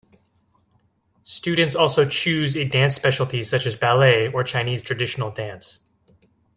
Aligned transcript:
Students 1.25 1.75
also 1.75 2.09
choose 2.09 2.57
a 2.57 2.67
dance 2.67 2.95
specialty 2.95 3.43
such 3.43 3.67
as 3.67 3.75
ballet 3.75 4.29
or 4.31 4.43
Chinese 4.43 4.81
traditional 4.81 5.29
dance. 5.29 5.81